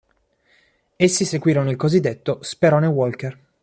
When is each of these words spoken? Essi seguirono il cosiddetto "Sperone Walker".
Essi 0.95 1.25
seguirono 1.25 1.69
il 1.69 1.75
cosiddetto 1.75 2.39
"Sperone 2.41 2.87
Walker". 2.87 3.37